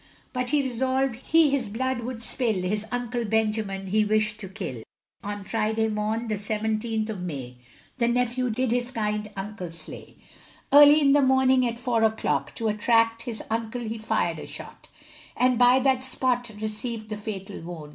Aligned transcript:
But 0.33 0.49
he 0.49 0.63
resolved 0.63 1.13
he 1.17 1.51
his 1.51 1.69
blood 1.69 1.99
would 1.99 2.23
spill 2.23 2.55
His 2.63 2.87
uncle 2.91 3.23
Benjamin 3.23 3.85
he 3.85 4.03
wished 4.03 4.39
to 4.39 4.49
kill; 4.49 4.81
On 5.23 5.43
Friday 5.43 5.89
morn, 5.89 6.27
the 6.27 6.39
seventeenth 6.39 7.07
of 7.11 7.21
May, 7.21 7.57
The 7.99 8.07
nephew 8.07 8.49
did 8.49 8.71
his 8.71 8.89
kind 8.89 9.29
uncle 9.37 9.69
slay. 9.69 10.15
Early 10.73 10.99
in 10.99 11.11
the 11.11 11.21
morning, 11.21 11.67
at 11.67 11.77
four 11.77 12.03
o'clock, 12.03 12.55
To 12.55 12.67
attract 12.67 13.21
his 13.29 13.43
uncle 13.51 13.81
he 13.81 13.99
fired 13.99 14.39
a 14.39 14.47
shot 14.47 14.87
And 15.37 15.59
by 15.59 15.77
that 15.81 16.01
spot 16.01 16.49
received 16.59 17.09
the 17.09 17.17
fatal 17.17 17.61
wound. 17.61 17.89